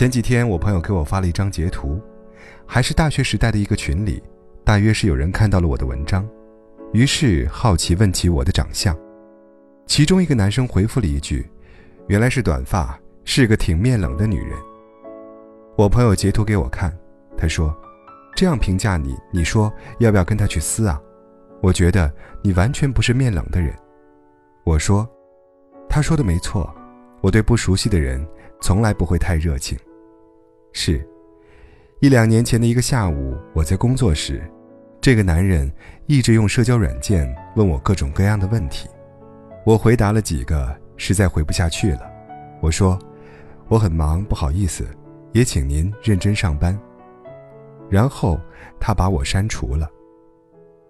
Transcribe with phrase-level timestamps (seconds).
[0.00, 2.00] 前几天我朋友给我发了一张截图，
[2.64, 4.22] 还是大学时代的一个群里，
[4.64, 6.26] 大约是有人看到了我的文章，
[6.94, 8.96] 于是好奇问起我的长相。
[9.84, 11.46] 其中一个男生回复了一句
[12.08, 14.58] ：“原来是短发，是个挺面冷的女人。”
[15.76, 16.90] 我朋友截图给我看，
[17.36, 17.70] 他说
[18.34, 20.98] ：“这样评价你，你说要不要跟他去撕啊？
[21.60, 22.10] 我觉得
[22.42, 23.74] 你完全不是面冷的人。”
[24.64, 25.06] 我说
[25.90, 26.74] ：“他说的没错，
[27.20, 28.26] 我对不熟悉的人
[28.62, 29.78] 从来不会太热情。”
[30.72, 31.06] 是，
[32.00, 34.42] 一两年前的一个下午，我在工作时，
[35.00, 35.70] 这个男人
[36.06, 38.88] 一直用社交软件问我各种各样的问题，
[39.64, 42.10] 我回答了几个，实在回不下去了。
[42.60, 42.98] 我说
[43.68, 44.86] ：“我很忙，不好意思，
[45.32, 46.78] 也请您认真上班。”
[47.90, 48.40] 然后
[48.78, 49.90] 他把我删除了。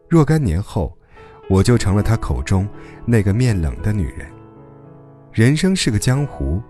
[0.09, 0.97] 若干年后。
[1.49, 2.65] 我就成了他口中
[3.05, 4.25] 那个面冷的女人。
[5.33, 6.63] 人生是个江湖，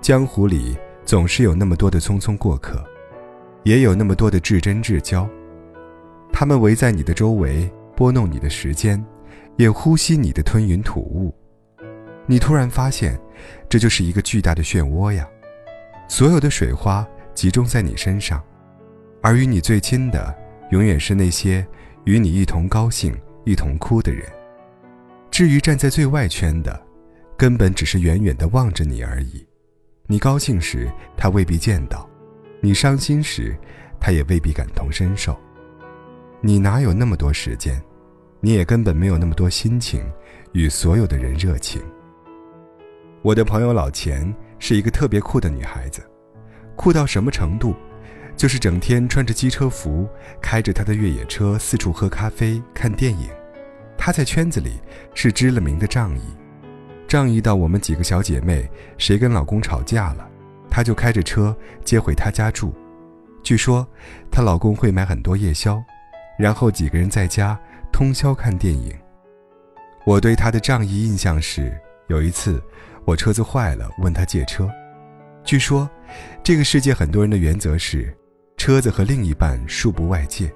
[0.00, 2.84] 江湖里总是有那么多的匆匆过客，
[3.62, 5.26] 也有那么多的至真至交。
[6.32, 9.02] 他们围在你的周围，拨弄你的时间，
[9.56, 11.32] 也呼吸你的吞云吐雾。
[12.26, 13.16] 你突然发现，
[13.68, 15.26] 这就是一个巨大的漩涡呀！
[16.08, 18.42] 所有的水花集中在你身上，
[19.22, 20.36] 而与你最亲的，
[20.72, 21.64] 永远是那些
[22.04, 23.16] 与你一同高兴。
[23.44, 24.24] 一同哭的人，
[25.30, 26.84] 至于站在最外圈的，
[27.36, 29.46] 根本只是远远的望着你而已。
[30.08, 32.08] 你高兴时，他未必见到；
[32.60, 33.56] 你伤心时，
[33.98, 35.36] 他也未必感同身受。
[36.40, 37.82] 你哪有那么多时间？
[38.40, 40.08] 你也根本没有那么多心情
[40.52, 41.82] 与所有的人热情。
[43.22, 46.00] 我的朋友老钱是一个特别酷的女孩子，
[46.76, 47.74] 酷到什么程度？
[48.36, 50.06] 就是整天穿着机车服，
[50.40, 53.28] 开着他的越野车四处喝咖啡、看电影。
[53.98, 54.78] 他在圈子里
[55.14, 56.22] 是知了名的仗义，
[57.08, 58.68] 仗义到我们几个小姐妹
[58.98, 60.28] 谁跟老公吵架了，
[60.68, 62.74] 她就开着车接回她家住。
[63.42, 63.86] 据说
[64.30, 65.82] 她老公会买很多夜宵，
[66.38, 67.58] 然后几个人在家
[67.92, 68.92] 通宵看电影。
[70.04, 71.76] 我对她的仗义印象是，
[72.08, 72.62] 有一次
[73.04, 74.70] 我车子坏了，问她借车。
[75.44, 75.88] 据说
[76.42, 78.16] 这个世界很多人的原则是。
[78.58, 80.50] 车子和另一半恕不外借，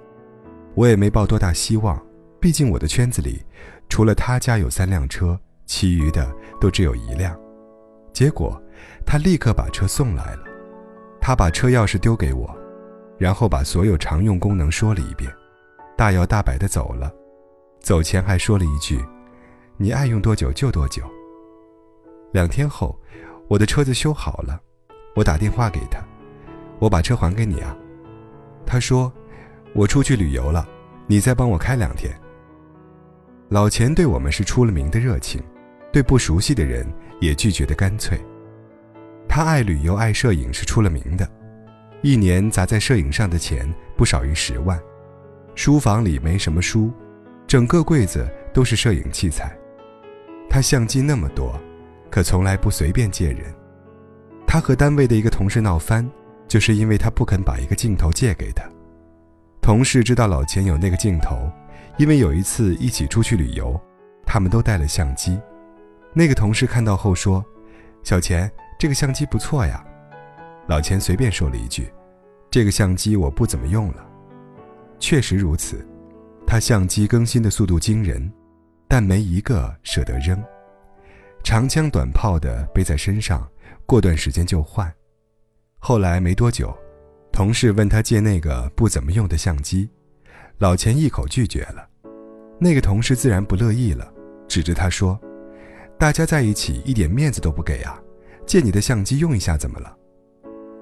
[0.75, 2.03] 我也没抱多大希望，
[2.41, 3.45] 毕竟我的圈子里，
[3.91, 5.39] 除了她家有三辆车，
[5.71, 6.29] 其余的
[6.61, 7.39] 都只有一辆。
[8.13, 8.61] 结果，
[9.07, 10.43] 他立刻把车送来了，
[11.21, 12.53] 他把车钥匙丢给我，
[13.17, 15.33] 然后把所有常用功能说了一遍，
[15.97, 17.09] 大摇大摆地走了，
[17.79, 19.01] 走前还说了一句
[19.79, 21.05] ：“你爱用多久就多久。”
[22.35, 22.99] 两天后，
[23.47, 24.61] 我的车子修好了，
[25.15, 26.03] 我打电话给他，
[26.81, 27.77] 我把车还给你啊。
[28.67, 29.11] 他说
[29.73, 30.67] ：“我出去旅游了，
[31.07, 32.13] 你再帮我开两天。”
[33.49, 35.41] 老钱对我们是出了名的热情，
[35.93, 36.87] 对不熟悉的人
[37.21, 38.21] 也拒绝的干脆。
[39.29, 41.29] 他爱旅游爱摄影是出了名的，
[42.03, 44.81] 一年砸在摄影上的钱不少于十万。
[45.55, 46.93] 书房里没什么书，
[47.47, 49.57] 整个柜子都是摄影器材。
[50.49, 51.59] 他相机那么多，
[52.11, 53.55] 可从来不随便借人。
[54.47, 56.09] 他和单位的一个同事闹翻。
[56.51, 58.65] 就是因为他不肯把一个镜头借给他。
[59.63, 61.49] 同事知道老钱有那个镜头，
[61.97, 63.81] 因为有一次一起出去旅游，
[64.27, 65.39] 他们都带了相机。
[66.13, 67.45] 那个同事看到后说
[68.03, 69.85] ：“小钱，这个相机不错呀。”
[70.67, 71.89] 老钱随便说了一句
[72.51, 74.07] ：“这个相机我不怎么用了。”
[74.99, 75.87] 确实如此，
[76.47, 78.31] 他相机更新的速度惊人，
[78.89, 80.43] 但没一个舍得扔，
[81.43, 83.49] 长枪短炮的背在身上，
[83.87, 84.93] 过段时间就换。
[85.79, 86.77] 后来没多久，
[87.33, 89.89] 同事问他借那个不怎么用的相机，
[90.59, 91.89] 老钱一口拒绝了。
[92.59, 94.13] 那个同事自然不乐意了，
[94.47, 95.19] 指着他说
[96.01, 98.01] ：“大家在一起一点面子都不给啊！
[98.47, 99.95] 借你的相机用一下怎么了？”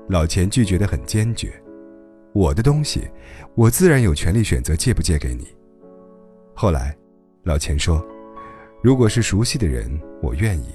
[0.09, 1.53] 老钱拒绝得很坚决
[2.33, 3.11] ：“我的东西，
[3.57, 5.49] 我自然有权利选择借不借给你。”
[6.55, 6.97] 后来，
[7.43, 8.01] 老钱说
[8.81, 9.91] ：“如果是熟悉的人，
[10.23, 10.69] 我愿意，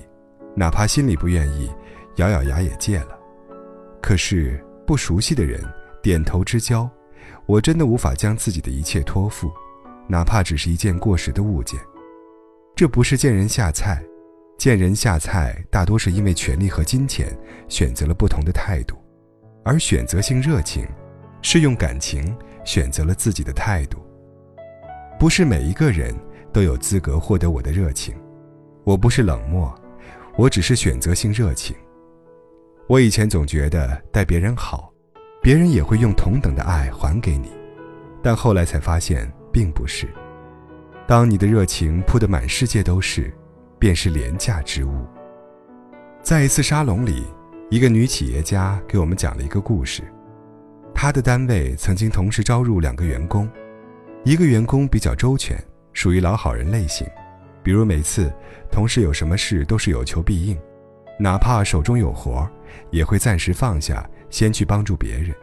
[0.58, 1.72] 哪怕心里不愿意，
[2.18, 3.18] 咬咬牙也借了。”
[4.04, 5.64] 可是不熟悉的人
[6.02, 6.90] 点头之交，
[7.46, 9.50] 我真的无法将自己的一切托付，
[10.06, 11.80] 哪怕只是一件过时的物件。
[12.76, 14.04] 这不是见人下菜，
[14.58, 18.96] 见人下菜大多是因为权力和金钱选择了不同的态度，
[19.66, 20.88] 而选择性热情，
[21.42, 23.98] 是用感情选择了自己的态度。
[25.20, 26.16] 不是每一个人
[26.52, 28.16] 都有资格获得我的热情，
[28.84, 29.74] 我不是冷漠，
[30.38, 31.76] 我只是选择性热情。
[32.88, 34.94] 我以前总觉得待别人好，
[35.42, 37.52] 别人也会用同等的爱还给你，
[38.22, 40.08] 但后来才发现并不是。
[41.08, 43.34] 当你的热情铺得满世界都是，
[43.84, 45.06] 便是廉价之物。
[46.22, 47.26] 在一次沙龙里，
[47.70, 50.04] 一个女企业家给我们讲了一个故事。
[50.96, 53.46] 她的单位曾经同时招入两个员工，
[54.24, 57.06] 一个员工比较周全，属于老好人类型，
[57.62, 58.34] 比如每次
[58.72, 60.58] 同事有什么事都是有求必应，
[61.20, 62.50] 哪怕手中有活，
[62.90, 65.36] 也会暂时放下，先去帮助别人。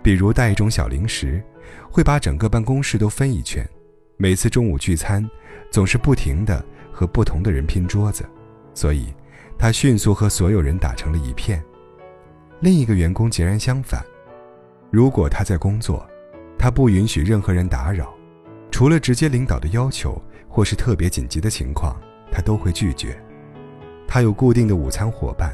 [0.00, 1.42] 比如带一种小零食，
[1.90, 3.68] 会把整个办公室都分一圈。
[4.16, 5.28] 每次中午聚餐，
[5.72, 8.24] 总是不停的和不同的人拼桌子，
[8.72, 9.12] 所以
[9.58, 11.60] 他迅速和所有人打成了一片。
[12.60, 14.00] 另一个员工截然相反，
[14.90, 16.06] 如果他在工作，
[16.56, 18.14] 他不允许任何人打扰，
[18.70, 22.00] 除了直接领导的要求或是特别紧急的情况，
[22.30, 23.20] 他都会拒绝。
[24.06, 25.52] 他有固定的午餐伙伴，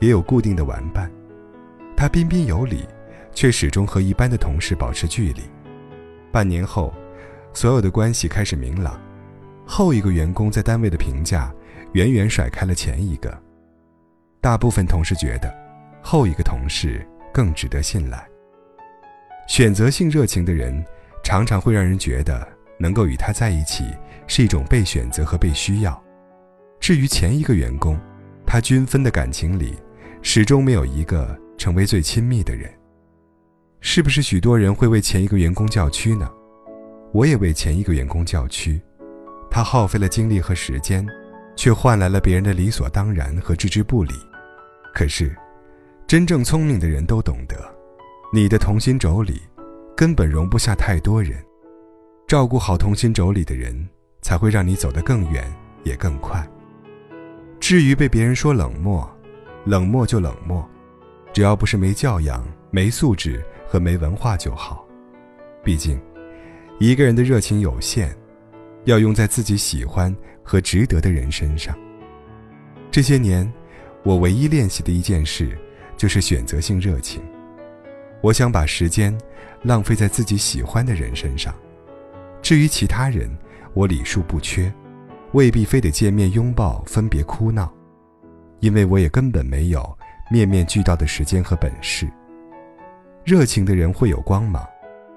[0.00, 1.10] 也有固定的玩伴，
[1.96, 2.84] 他彬彬有礼，
[3.32, 5.42] 却始终和一般的同事保持距离。
[6.32, 6.92] 半年后。
[7.54, 8.98] 所有的关系开始明朗，
[9.66, 11.52] 后一个员工在单位的评价
[11.92, 13.42] 远远甩开了前一个。
[14.40, 15.54] 大部分同事觉得，
[16.02, 18.26] 后一个同事更值得信赖。
[19.48, 20.84] 选择性热情的人，
[21.22, 22.46] 常常会让人觉得
[22.78, 23.84] 能够与他在一起
[24.26, 26.02] 是一种被选择和被需要。
[26.80, 27.98] 至于前一个员工，
[28.46, 29.76] 他均分的感情里，
[30.22, 32.68] 始终没有一个成为最亲密的人。
[33.80, 36.30] 是不是许多人会为前一个员工叫屈呢？
[37.12, 38.80] 我也为前一个员工叫屈，
[39.54, 41.06] 他耗费了精力和时间，
[41.54, 44.14] 却换来了别人的理所当然和置之不理。
[44.94, 45.36] 可是，
[46.06, 47.54] 真正聪明的人都懂得，
[48.32, 49.42] 你的同心轴里
[49.94, 51.36] 根本容不下太多人。
[52.26, 53.86] 照顾好同心轴里的人，
[54.22, 55.44] 才会让你走得更远，
[55.84, 56.42] 也更快。
[57.60, 59.06] 至于被别人说冷漠，
[59.66, 60.66] 冷漠就冷漠，
[61.30, 64.82] 只要不是没教养、没素质和没文化就好。
[65.62, 66.00] 毕竟。
[66.78, 68.16] 一个人的热情有限，
[68.84, 71.76] 要用在自己喜欢和值得的人身上。
[72.90, 73.50] 这些年，
[74.02, 75.56] 我唯一练习的一件事，
[75.96, 77.22] 就是选择性热情。
[78.20, 79.16] 我想把时间
[79.62, 81.54] 浪费在自己喜欢的人身上。
[82.40, 83.30] 至于其他人，
[83.74, 84.72] 我礼数不缺，
[85.32, 87.72] 未必非得见面拥抱、分别哭闹，
[88.60, 89.98] 因为我也根本没有
[90.30, 92.08] 面面俱到的时间和本事。
[93.24, 94.66] 热情的人会有光芒。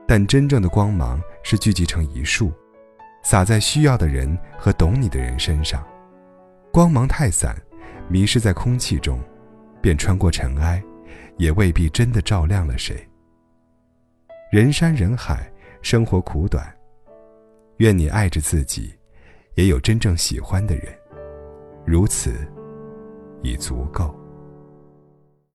[0.08, 2.54] 但真正的光芒是聚集成一束，
[3.26, 5.84] 洒在需要的人和懂你的人身上。
[6.72, 7.60] 光芒太散，
[8.08, 9.20] 迷失在空气中，
[9.82, 10.82] 便穿过尘埃，
[11.38, 12.96] 也未必真的照亮了谁。
[14.52, 15.52] 人山人海，
[15.82, 16.72] 生活苦短，
[17.78, 18.94] 愿你爱着自己，
[19.56, 20.86] 也有真正喜欢的人，
[21.84, 22.32] 如此
[23.42, 24.16] 已足够。